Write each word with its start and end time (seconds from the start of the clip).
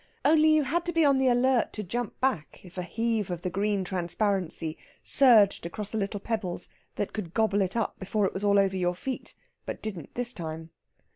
Only 0.25 0.55
you 0.55 0.63
had 0.63 0.83
to 0.87 0.91
be 0.91 1.05
on 1.05 1.19
the 1.19 1.27
alert 1.27 1.73
to 1.73 1.83
jump 1.83 2.19
back 2.19 2.61
if 2.63 2.75
a 2.75 2.81
heave 2.81 3.29
of 3.29 3.43
the 3.43 3.51
green 3.51 3.83
transparency 3.83 4.75
surged 5.03 5.63
across 5.63 5.91
the 5.91 5.99
little 5.99 6.19
pebbles 6.19 6.69
that 6.95 7.13
could 7.13 7.35
gobble 7.35 7.61
it 7.61 7.77
up 7.77 7.99
before 7.99 8.25
it 8.25 8.33
was 8.33 8.43
all 8.43 8.57
over 8.57 8.75
your 8.75 8.95
feet 8.95 9.35
but 9.63 9.79
didn't 9.83 10.15
this 10.15 10.33
time. 10.33 10.71